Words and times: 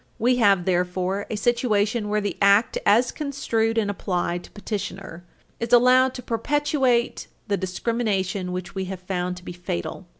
We 0.17 0.37
have 0.37 0.65
therefore 0.65 1.27
a 1.29 1.35
situation 1.35 2.09
where 2.09 2.21
the 2.21 2.35
Act, 2.41 2.75
as 2.87 3.11
construed 3.11 3.77
and 3.77 3.87
applied 3.87 4.43
to 4.45 4.49
petitioner, 4.49 5.23
is 5.59 5.71
allowed 5.71 6.15
to 6.15 6.23
perpetuate 6.23 7.27
the 7.47 7.55
discrimination 7.55 8.51
which 8.51 8.73
we 8.73 8.85
have 8.85 8.99
found 9.01 9.37
to 9.37 9.45
be 9.45 9.53
fatal. 9.53 10.07